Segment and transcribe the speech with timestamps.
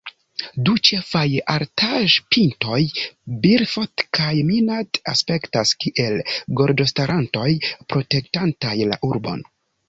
[0.67, 1.25] Du ĉefaj
[1.55, 2.79] altaĵpintoj
[3.43, 6.17] Bilfot kaj Minard aspektas kiel
[6.63, 7.47] gardostarantoj,
[7.95, 9.47] protektantaj la urbon.